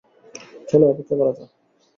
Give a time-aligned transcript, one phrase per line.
[0.69, 1.49] চলো অপেক্ষা করা যাক।